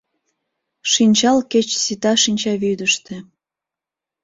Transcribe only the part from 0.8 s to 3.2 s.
Шинчал кеч сита шинчавӱдыштӧ